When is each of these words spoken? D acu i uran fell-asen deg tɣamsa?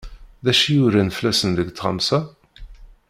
D 0.43 0.45
acu 0.51 0.67
i 0.73 0.77
uran 0.85 1.09
fell-asen 1.17 1.51
deg 1.57 1.67
tɣamsa? 1.71 2.19